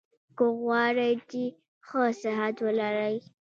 [0.37, 1.43] که غواړی چي
[1.87, 3.15] ښه صحت ولرئ؟